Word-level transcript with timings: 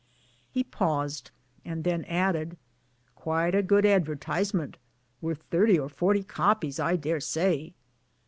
He 0.49 0.63
paused, 0.63 1.29
and 1.63 1.83
then 1.83 2.05
added, 2.05 2.57
'* 2.87 3.15
Quite 3.23 3.53
a 3.53 3.61
good 3.61 3.85
advertisement 3.85 4.77
worth 5.21 5.43
thirty 5.51 5.77
or 5.77 5.89
forty 5.89 6.23
copies 6.23 6.79
I 6.79 6.95
daresay." 6.95 7.73